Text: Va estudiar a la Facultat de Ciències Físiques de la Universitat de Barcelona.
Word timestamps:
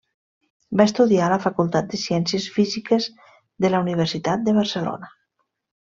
Va 0.79 0.87
estudiar 0.89 1.25
a 1.25 1.31
la 1.33 1.37
Facultat 1.43 1.93
de 1.93 2.01
Ciències 2.05 2.49
Físiques 2.57 3.09
de 3.67 3.75
la 3.77 3.87
Universitat 3.87 4.49
de 4.51 4.61
Barcelona. 4.63 5.17